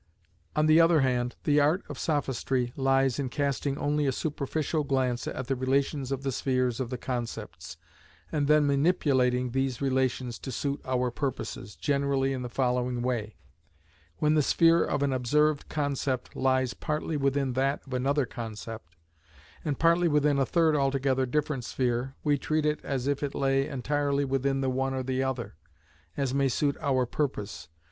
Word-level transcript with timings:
On 0.55 0.65
the 0.65 0.81
other 0.81 1.01
hand, 1.01 1.35
the 1.43 1.59
art 1.59 1.83
of 1.87 1.99
sophistry 1.99 2.73
lies 2.75 3.19
in 3.19 3.29
casting 3.29 3.77
only 3.77 4.07
a 4.07 4.11
superficial 4.11 4.83
glance 4.83 5.27
at 5.27 5.45
the 5.45 5.55
relations 5.55 6.11
of 6.11 6.23
the 6.23 6.31
spheres 6.31 6.79
of 6.79 6.89
the 6.89 6.97
concepts, 6.97 7.77
and 8.31 8.47
then 8.47 8.65
manipulating 8.65 9.51
these 9.51 9.79
relations 9.79 10.39
to 10.39 10.51
suit 10.51 10.81
our 10.85 11.11
purposes, 11.11 11.75
generally 11.75 12.33
in 12.33 12.41
the 12.41 12.49
following 12.49 13.03
way:—When 13.03 14.33
the 14.33 14.41
sphere 14.41 14.83
of 14.83 15.03
an 15.03 15.13
observed 15.13 15.69
concept 15.69 16.35
lies 16.35 16.73
partly 16.73 17.15
within 17.15 17.53
that 17.53 17.85
of 17.85 17.93
another 17.93 18.25
concept, 18.25 18.95
and 19.63 19.77
partly 19.77 20.07
within 20.07 20.39
a 20.39 20.47
third 20.47 20.75
altogether 20.75 21.27
different 21.27 21.63
sphere, 21.63 22.15
we 22.23 22.39
treat 22.39 22.65
it 22.65 22.79
as 22.83 23.05
if 23.05 23.21
it 23.21 23.35
lay 23.35 23.67
entirely 23.67 24.25
within 24.25 24.61
the 24.61 24.69
one 24.71 24.95
or 24.95 25.03
the 25.03 25.21
other, 25.21 25.57
as 26.17 26.33
may 26.33 26.47
suit 26.47 26.75
our 26.81 27.05
purpose. 27.05 27.69